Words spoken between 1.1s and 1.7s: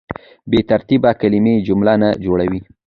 کلیمې